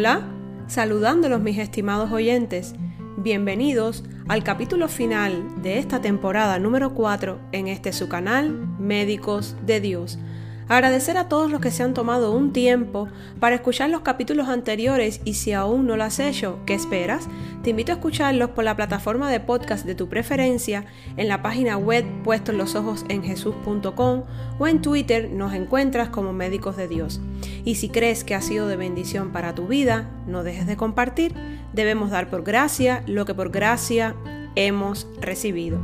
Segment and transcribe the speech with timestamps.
[0.00, 0.22] Hola,
[0.66, 2.74] saludándolos mis estimados oyentes.
[3.18, 9.82] Bienvenidos al capítulo final de esta temporada número 4 en este su canal Médicos de
[9.82, 10.18] Dios.
[10.70, 13.08] Agradecer a todos los que se han tomado un tiempo
[13.40, 17.26] para escuchar los capítulos anteriores y si aún no lo has hecho, ¿qué esperas?
[17.64, 20.84] Te invito a escucharlos por la plataforma de podcast de tu preferencia,
[21.16, 24.22] en la página web puestos los ojos en jesús.com
[24.60, 27.20] o en Twitter nos encuentras como Médicos de Dios.
[27.64, 31.34] Y si crees que ha sido de bendición para tu vida, no dejes de compartir.
[31.72, 34.14] Debemos dar por gracia lo que por gracia
[34.54, 35.80] hemos recibido.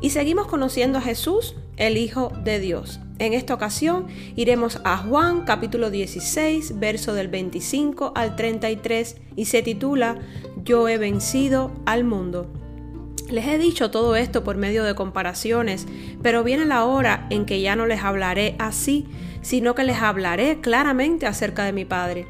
[0.00, 3.00] Y seguimos conociendo a Jesús, el Hijo de Dios.
[3.18, 9.62] En esta ocasión iremos a Juan capítulo 16, verso del 25 al 33 y se
[9.62, 10.18] titula
[10.62, 12.46] Yo he vencido al mundo.
[13.28, 15.86] Les he dicho todo esto por medio de comparaciones,
[16.22, 19.06] pero viene la hora en que ya no les hablaré así,
[19.42, 22.28] sino que les hablaré claramente acerca de mi Padre.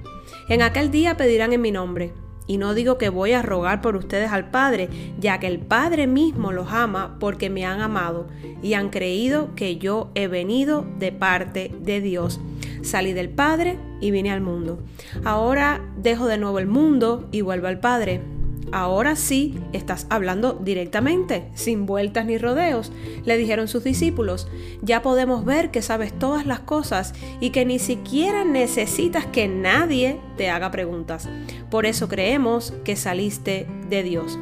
[0.49, 2.13] En aquel día pedirán en mi nombre
[2.49, 4.89] y no digo que voy a rogar por ustedes al Padre,
[5.21, 8.27] ya que el Padre mismo los ama porque me han amado
[8.63, 12.41] y han creído que yo he venido de parte de Dios.
[12.83, 14.81] Salí del Padre y vine al mundo.
[15.25, 18.38] Ahora dejo de nuevo el mundo y vuelvo al Padre.
[18.73, 22.93] Ahora sí estás hablando directamente, sin vueltas ni rodeos,
[23.25, 24.49] le dijeron sus discípulos.
[24.83, 30.21] Ya podemos ver que sabes todas las cosas y que ni siquiera necesitas que nadie
[30.37, 31.29] te haga preguntas.
[31.71, 34.39] Por eso creemos que saliste de Dios.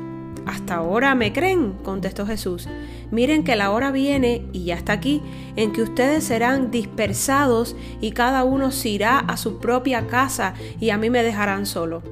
[0.47, 2.69] Hasta ahora me creen, contestó Jesús.
[3.11, 5.21] Miren que la hora viene, y ya está aquí,
[5.57, 10.91] en que ustedes serán dispersados y cada uno se irá a su propia casa y
[10.91, 12.03] a mí me dejarán solo.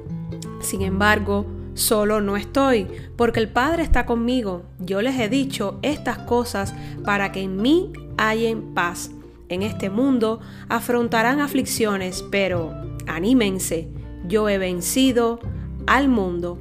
[0.59, 2.87] Sin embargo, Solo no estoy,
[3.17, 4.63] porque el Padre está conmigo.
[4.79, 6.73] Yo les he dicho estas cosas
[7.03, 9.11] para que en mí hayan paz.
[9.49, 12.73] En este mundo afrontarán aflicciones, pero
[13.07, 13.89] anímense,
[14.25, 15.39] yo he vencido
[15.85, 16.59] al mundo.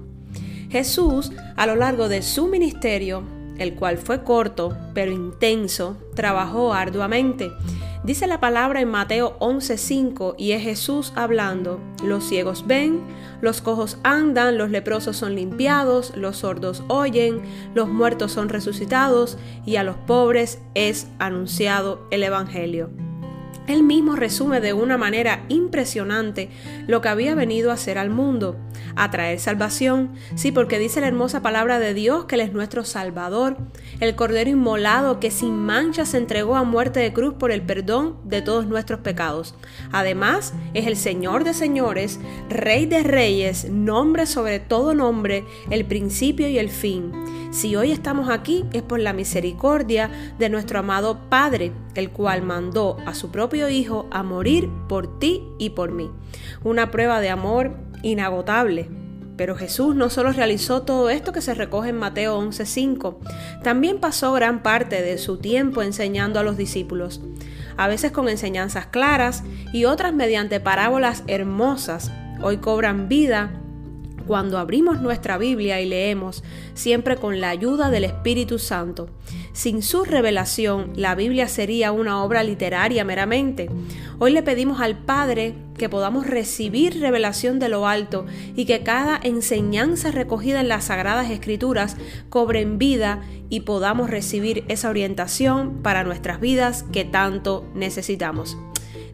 [0.68, 3.22] Jesús, a lo largo de su ministerio,
[3.58, 7.52] el cual fue corto pero intenso, trabajó arduamente.
[8.04, 11.80] Dice la palabra en Mateo 11:5 y es Jesús hablando.
[12.04, 13.00] Los ciegos ven,
[13.40, 17.40] los cojos andan, los leprosos son limpiados, los sordos oyen,
[17.74, 22.90] los muertos son resucitados y a los pobres es anunciado el Evangelio.
[23.66, 26.50] Él mismo resume de una manera impresionante
[26.86, 28.56] lo que había venido a hacer al mundo,
[28.96, 32.84] a traer salvación, sí, porque dice la hermosa palabra de Dios que Él es nuestro
[32.84, 33.56] Salvador,
[34.00, 38.16] el Cordero inmolado que sin mancha se entregó a muerte de cruz por el perdón
[38.24, 39.54] de todos nuestros pecados.
[39.92, 46.48] Además, es el Señor de señores, Rey de reyes, nombre sobre todo nombre, el principio
[46.48, 47.12] y el fin.
[47.54, 50.10] Si hoy estamos aquí es por la misericordia
[50.40, 55.44] de nuestro amado Padre, el cual mandó a su propio Hijo a morir por ti
[55.58, 56.10] y por mí.
[56.64, 58.88] Una prueba de amor inagotable.
[59.36, 63.18] Pero Jesús no solo realizó todo esto que se recoge en Mateo 11:5,
[63.64, 67.20] también pasó gran parte de su tiempo enseñando a los discípulos,
[67.76, 69.42] a veces con enseñanzas claras
[69.72, 72.12] y otras mediante parábolas hermosas.
[72.42, 73.63] Hoy cobran vida
[74.26, 76.42] cuando abrimos nuestra Biblia y leemos,
[76.74, 79.08] siempre con la ayuda del Espíritu Santo.
[79.52, 83.70] Sin su revelación, la Biblia sería una obra literaria meramente.
[84.18, 88.26] Hoy le pedimos al Padre que podamos recibir revelación de lo alto
[88.56, 91.96] y que cada enseñanza recogida en las Sagradas Escrituras
[92.28, 98.56] cobre en vida y podamos recibir esa orientación para nuestras vidas que tanto necesitamos.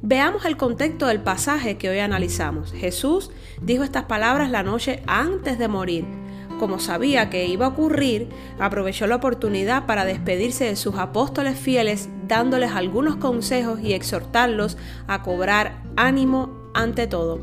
[0.03, 2.72] Veamos el contexto del pasaje que hoy analizamos.
[2.72, 3.31] Jesús
[3.62, 6.04] dijo estas palabras la noche antes de morir.
[6.59, 8.28] Como sabía que iba a ocurrir,
[8.59, 14.76] aprovechó la oportunidad para despedirse de sus apóstoles fieles, dándoles algunos consejos y exhortarlos
[15.06, 17.41] a cobrar ánimo ante todo.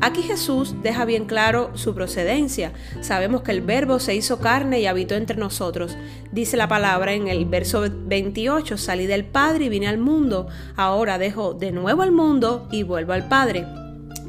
[0.00, 2.72] Aquí Jesús deja bien claro su procedencia.
[3.00, 5.96] Sabemos que el verbo se hizo carne y habitó entre nosotros.
[6.30, 10.46] Dice la palabra en el verso 28, salí del Padre y vine al mundo.
[10.76, 13.66] Ahora dejo de nuevo al mundo y vuelvo al Padre.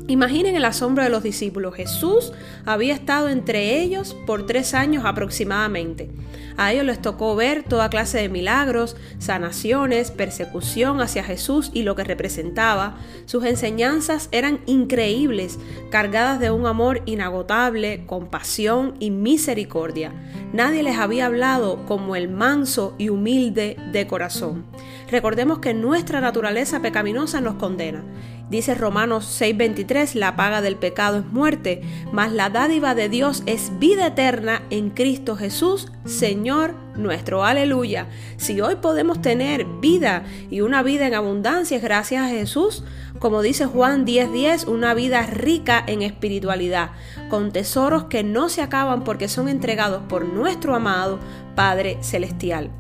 [0.10, 1.76] Imaginen el asombro de los discípulos.
[1.76, 2.34] Jesús
[2.66, 6.10] había estado entre ellos por tres años aproximadamente.
[6.58, 11.96] A ellos les tocó ver toda clase de milagros, sanaciones, persecución hacia Jesús y lo
[11.96, 12.98] que representaba.
[13.28, 15.60] Sus enseñanzas eran increíbles,
[15.92, 20.12] cargadas de un amor inagotable, compasión y misericordia.
[20.52, 24.66] Nadie les había hablado como el manso y humilde de corazón.
[25.12, 28.04] Recordemos que nuestra naturaleza pecaminosa nos condena
[28.50, 33.72] Dice Romanos 6:23, la paga del pecado es muerte, mas la dádiva de Dios es
[33.78, 37.46] vida eterna en Cristo Jesús, Señor nuestro.
[37.46, 38.08] Aleluya.
[38.38, 42.84] Si hoy podemos tener vida y una vida en abundancia gracias a Jesús,
[43.20, 46.92] Como dice Juan 10:10, una vida rica en espiritualidad,
[47.30, 51.20] con tesoros que no se acaban porque son entregados por nuestro amado
[51.54, 52.72] Padre Celestial.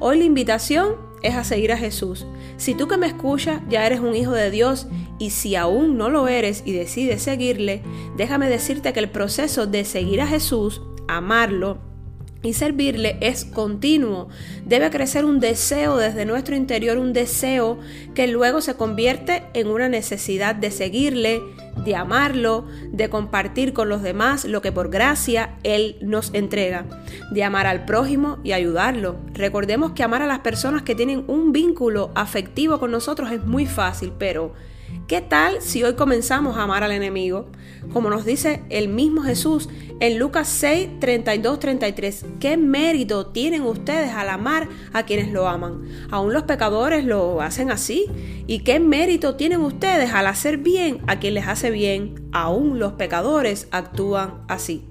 [0.00, 2.26] Hoy la invitación es a seguir a Jesús.
[2.56, 4.86] Si tú que me escuchas ya eres un hijo de Dios
[5.18, 7.82] y si aún no lo eres y decides seguirle,
[8.16, 11.78] déjame decirte que el proceso de seguir a Jesús, amarlo,
[12.44, 14.28] y servirle es continuo.
[14.64, 17.78] Debe crecer un deseo desde nuestro interior, un deseo
[18.14, 21.40] que luego se convierte en una necesidad de seguirle,
[21.84, 26.86] de amarlo, de compartir con los demás lo que por gracia Él nos entrega,
[27.30, 29.16] de amar al prójimo y ayudarlo.
[29.32, 33.66] Recordemos que amar a las personas que tienen un vínculo afectivo con nosotros es muy
[33.66, 34.52] fácil, pero
[35.06, 37.46] ¿Qué tal si hoy comenzamos a amar al enemigo?
[37.92, 39.68] Como nos dice el mismo Jesús
[40.00, 42.24] en Lucas 6, 32, 33.
[42.40, 45.82] ¿Qué mérito tienen ustedes al amar a quienes lo aman?
[46.10, 48.06] Aún los pecadores lo hacen así.
[48.46, 52.28] ¿Y qué mérito tienen ustedes al hacer bien a quien les hace bien?
[52.32, 54.88] Aún los pecadores actúan así.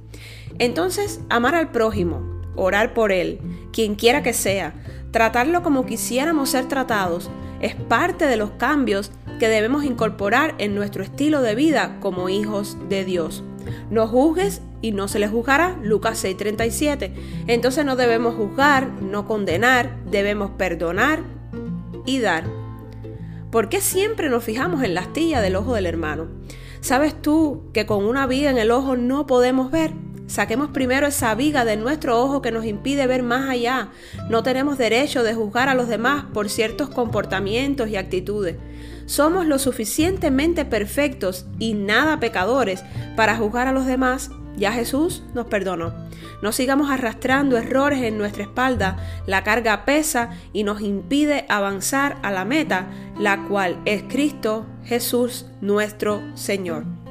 [0.59, 3.39] Entonces, amar al prójimo, orar por él,
[3.71, 4.75] quien quiera que sea,
[5.09, 9.11] tratarlo como quisiéramos ser tratados, es parte de los cambios
[9.43, 13.43] que debemos incorporar en nuestro estilo de vida como hijos de Dios.
[13.89, 17.11] No juzgues y no se les juzgará, Lucas 6:37.
[17.47, 21.19] Entonces no debemos juzgar, no condenar, debemos perdonar
[22.05, 22.45] y dar.
[23.51, 26.29] ¿Por qué siempre nos fijamos en la astilla del ojo del hermano?
[26.79, 29.91] ¿Sabes tú que con una viga en el ojo no podemos ver?
[30.33, 33.89] Saquemos primero esa viga de nuestro ojo que nos impide ver más allá.
[34.31, 38.55] No tenemos derecho de juzgar a los demás por ciertos comportamientos y actitudes.
[39.05, 42.83] Somos lo suficientemente perfectos y nada pecadores
[43.15, 44.31] para juzgar a los demás.
[44.57, 45.93] Ya Jesús nos perdonó.
[46.41, 48.97] No sigamos arrastrando errores en nuestra espalda.
[49.27, 52.87] La carga pesa y nos impide avanzar a la meta,
[53.19, 57.02] la cual es Cristo Jesús nuestro Señor.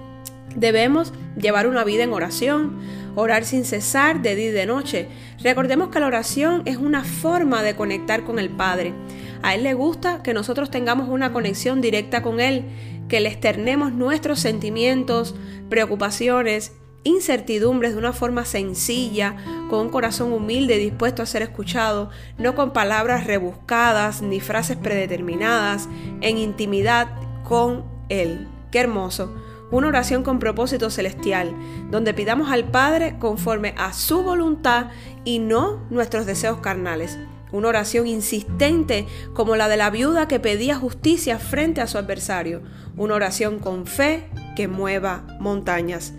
[0.56, 2.78] Debemos llevar una vida en oración,
[3.14, 5.08] orar sin cesar de día y de noche.
[5.42, 8.94] Recordemos que la oración es una forma de conectar con el Padre.
[9.42, 12.64] A Él le gusta que nosotros tengamos una conexión directa con Él,
[13.08, 15.34] que le externemos nuestros sentimientos,
[15.68, 16.72] preocupaciones,
[17.04, 19.36] incertidumbres de una forma sencilla,
[19.68, 24.76] con un corazón humilde y dispuesto a ser escuchado, no con palabras rebuscadas ni frases
[24.76, 25.88] predeterminadas,
[26.20, 27.08] en intimidad
[27.42, 28.46] con Él.
[28.70, 29.34] Qué hermoso
[29.72, 31.52] una oración con propósito celestial,
[31.90, 34.90] donde pidamos al Padre conforme a su voluntad
[35.24, 37.18] y no nuestros deseos carnales.
[37.50, 42.62] Una oración insistente como la de la viuda que pedía justicia frente a su adversario.
[42.96, 46.12] Una oración con fe que mueva montañas.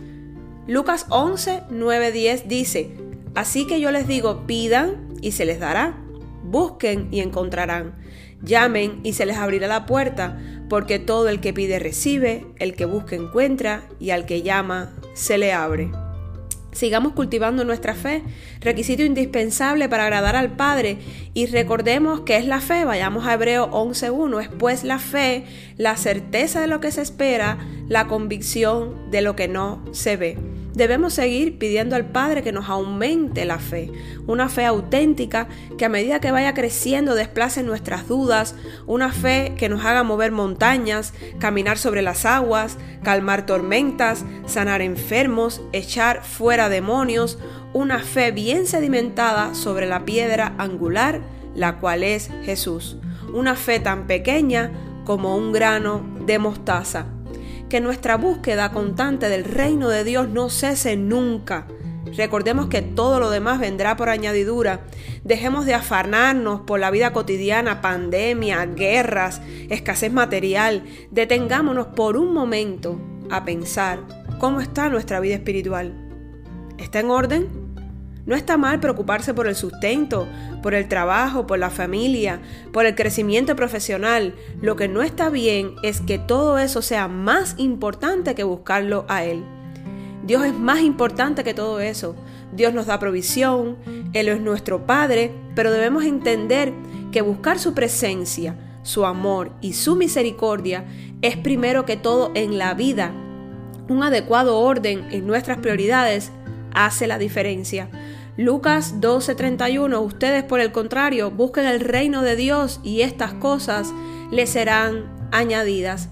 [0.68, 2.98] Lucas 11, 9, 10 dice,
[3.36, 5.98] Así que yo les digo, pidan y se les dará,
[6.44, 7.96] busquen y encontrarán,
[8.44, 12.86] llamen y se les abrirá la puerta, porque todo el que pide recibe, el que
[12.86, 15.92] busca encuentra y al que llama se le abre.
[16.72, 18.24] Sigamos cultivando nuestra fe,
[18.60, 20.98] requisito indispensable para agradar al Padre,
[21.36, 25.46] y recordemos que es la fe, vayamos a Hebreo 11.1, es pues la fe,
[25.78, 30.53] la certeza de lo que se espera, la convicción de lo que no se ve.
[30.74, 33.92] Debemos seguir pidiendo al Padre que nos aumente la fe,
[34.25, 35.48] una fe auténtica
[35.78, 38.56] que a medida que vaya creciendo desplace nuestras dudas,
[38.88, 45.62] una fe que nos haga mover montañas, caminar sobre las aguas, calmar tormentas, sanar enfermos,
[45.74, 47.38] echar fuera demonios,
[47.74, 51.22] una fe bien sedimentada sobre la piedra angular,
[51.53, 52.98] la cual es Jesús,
[53.32, 54.72] una fe tan pequeña
[55.06, 57.06] como un grano de mostaza
[57.70, 61.67] que nuestra búsqueda constante del reino de Dios no cese nunca.
[62.15, 64.82] Recordemos que todo lo demás vendrá por añadidura.
[65.24, 70.84] Dejemos de afanarnos por la vida cotidiana, pandemia, guerras, escasez material.
[71.12, 73.00] Detengámonos por un momento
[73.32, 74.00] a pensar
[74.39, 75.93] cómo está nuestra vida espiritual.
[76.77, 77.62] ¿Está en orden?
[78.25, 80.27] No está mal preocuparse por el sustento,
[80.62, 82.39] por el trabajo, por la familia,
[82.72, 84.34] por el crecimiento profesional.
[84.62, 89.25] Lo que no está bien es que todo eso sea más importante que buscarlo a
[89.25, 89.44] Él.
[90.25, 92.15] Dios es más importante que todo eso.
[92.53, 93.77] Dios nos da provisión,
[94.13, 96.72] Él es nuestro Padre, pero debemos entender
[97.12, 100.86] que buscar su presencia, su amor y su misericordia
[101.22, 103.12] es primero que todo en la vida.
[103.89, 106.32] Un adecuado orden en nuestras prioridades
[106.74, 107.89] hace la diferencia.
[108.38, 113.94] Lucas 12:31, ustedes por el contrario busquen el reino de Dios y estas cosas
[114.32, 116.10] les serán añadidas.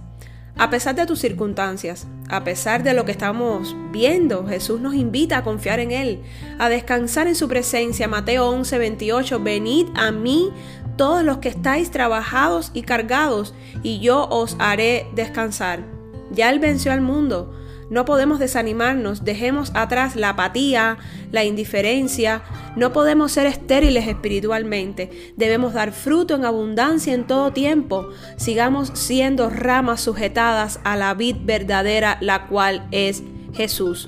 [0.57, 5.37] A pesar de tus circunstancias, a pesar de lo que estamos viendo, Jesús nos invita
[5.37, 6.21] a confiar en Él,
[6.59, 8.07] a descansar en su presencia.
[8.07, 10.51] Mateo 11:28, venid a mí
[10.97, 15.83] todos los que estáis trabajados y cargados, y yo os haré descansar.
[16.31, 17.53] Ya Él venció al mundo.
[17.91, 20.97] No podemos desanimarnos, dejemos atrás la apatía,
[21.33, 22.41] la indiferencia,
[22.77, 28.07] no podemos ser estériles espiritualmente, debemos dar fruto en abundancia en todo tiempo,
[28.37, 34.07] sigamos siendo ramas sujetadas a la vid verdadera, la cual es Jesús.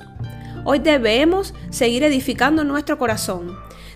[0.64, 3.54] Hoy debemos seguir edificando nuestro corazón.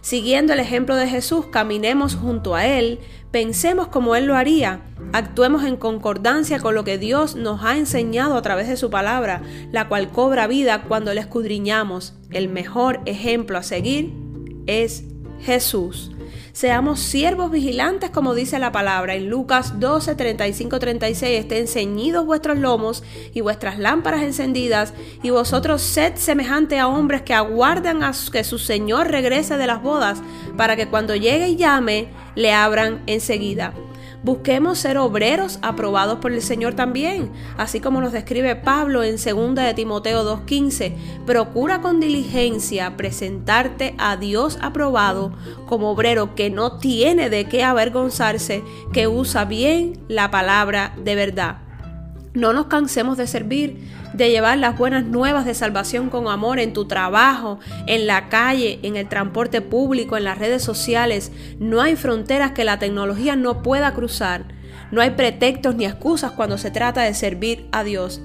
[0.09, 2.99] Siguiendo el ejemplo de Jesús, caminemos junto a Él,
[3.31, 4.81] pensemos como Él lo haría,
[5.13, 9.43] actuemos en concordancia con lo que Dios nos ha enseñado a través de su palabra,
[9.71, 12.15] la cual cobra vida cuando le escudriñamos.
[12.31, 14.15] El mejor ejemplo a seguir
[14.67, 15.05] es
[15.41, 16.11] Jesús.
[16.59, 21.39] Seamos siervos vigilantes, como dice la palabra en Lucas 12, 35, 36.
[21.39, 27.33] Estén ceñidos vuestros lomos y vuestras lámparas encendidas, y vosotros sed semejante a hombres que
[27.33, 30.21] aguardan a que su Señor regrese de las bodas,
[30.57, 33.73] para que cuando llegue y llame, le abran enseguida.
[34.23, 39.55] Busquemos ser obreros aprobados por el Señor también, así como nos describe Pablo en 2
[39.55, 40.95] de Timoteo 2.15.
[41.25, 45.33] Procura con diligencia presentarte a Dios aprobado
[45.67, 51.68] como obrero que no tiene de qué avergonzarse, que usa bien la palabra de verdad.
[52.35, 53.79] No nos cansemos de servir,
[54.13, 58.79] de llevar las buenas nuevas de salvación con amor en tu trabajo, en la calle,
[58.83, 61.33] en el transporte público, en las redes sociales.
[61.59, 64.45] No hay fronteras que la tecnología no pueda cruzar.
[64.91, 68.21] No hay pretextos ni excusas cuando se trata de servir a Dios.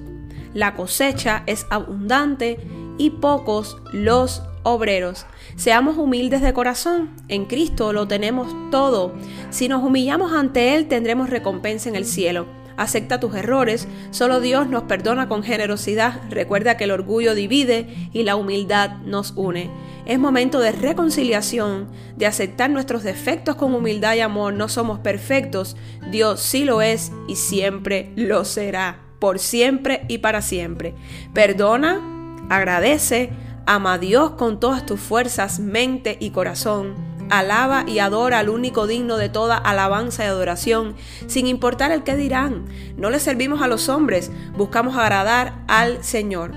[0.53, 2.59] La cosecha es abundante
[2.97, 5.25] y pocos los obreros.
[5.55, 7.09] Seamos humildes de corazón.
[7.27, 9.13] En Cristo lo tenemos todo.
[9.49, 14.67] Si nos humillamos ante Él tendremos recompensa en el cielo acepta tus errores, solo Dios
[14.67, 19.69] nos perdona con generosidad, recuerda que el orgullo divide y la humildad nos une.
[20.05, 21.87] Es momento de reconciliación,
[22.17, 24.53] de aceptar nuestros defectos con humildad y amor.
[24.53, 25.77] No somos perfectos,
[26.11, 30.93] Dios sí lo es y siempre lo será, por siempre y para siempre.
[31.33, 32.01] Perdona,
[32.49, 33.29] agradece,
[33.65, 38.87] ama a Dios con todas tus fuerzas, mente y corazón alaba y adora al único
[38.87, 40.95] digno de toda alabanza y adoración,
[41.27, 42.65] sin importar el que dirán.
[42.97, 46.51] No le servimos a los hombres, buscamos agradar al Señor.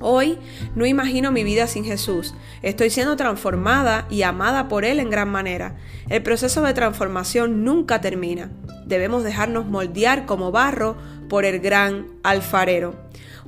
[0.00, 0.38] Hoy
[0.76, 2.34] no imagino mi vida sin Jesús.
[2.62, 5.76] Estoy siendo transformada y amada por Él en gran manera.
[6.08, 8.50] El proceso de transformación nunca termina.
[8.86, 10.96] Debemos dejarnos moldear como barro
[11.28, 12.94] por el gran alfarero.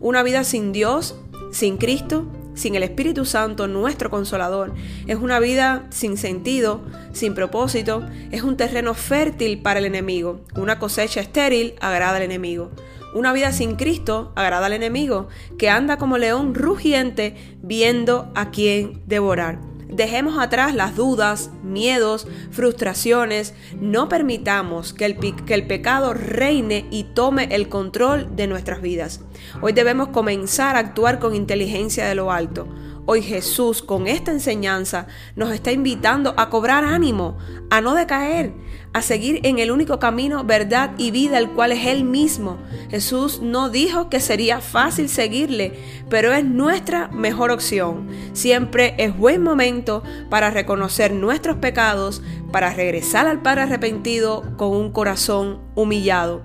[0.01, 1.17] Una vida sin Dios,
[1.53, 4.75] sin Cristo, sin el Espíritu Santo, nuestro consolador.
[5.07, 10.41] Es una vida sin sentido, sin propósito, es un terreno fértil para el enemigo.
[10.57, 12.71] Una cosecha estéril agrada al enemigo.
[13.15, 15.29] Una vida sin Cristo agrada al enemigo,
[15.59, 19.70] que anda como león rugiente viendo a quién devorar.
[19.93, 23.55] Dejemos atrás las dudas, miedos, frustraciones.
[23.81, 29.21] No permitamos que el, que el, pecado reine y tome el control de nuestras vidas.
[29.61, 32.67] Hoy debemos comenzar a actuar con inteligencia de lo alto.
[33.07, 37.39] Hoy Jesús con esta enseñanza nos está invitando a cobrar ánimo,
[37.71, 38.53] a no decaer,
[38.93, 42.59] a seguir en el único camino, verdad y vida, el cual es Él mismo.
[42.91, 45.73] Jesús no dijo que sería fácil seguirle,
[46.09, 48.09] pero es nuestra mejor opción.
[48.33, 54.93] Siempre es buen momento para reconocer nuestros pecados, para regresar al Padre arrepentido con un
[54.93, 56.43] corazón humillado.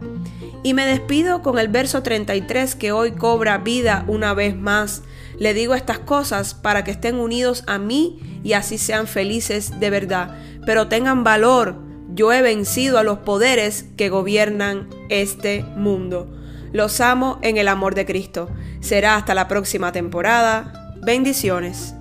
[0.63, 5.03] Y me despido con el verso 33 que hoy cobra vida una vez más.
[5.37, 9.89] Le digo estas cosas para que estén unidos a mí y así sean felices de
[9.89, 10.37] verdad.
[10.65, 11.77] Pero tengan valor,
[12.13, 16.31] yo he vencido a los poderes que gobiernan este mundo.
[16.71, 18.49] Los amo en el amor de Cristo.
[18.81, 20.93] Será hasta la próxima temporada.
[21.01, 21.94] Bendiciones.